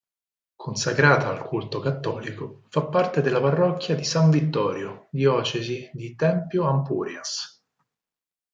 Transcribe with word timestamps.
Consacrata 0.55 1.29
al 1.29 1.43
culto 1.43 1.79
cattolico, 1.79 2.63
fa 2.69 2.87
parte 2.87 3.21
della 3.21 3.39
parrocchia 3.39 3.93
di 3.93 4.03
San 4.03 4.31
Vittorio, 4.31 5.07
diocesi 5.11 5.91
di 5.93 6.15
Tempio-Ampurias. 6.15 7.63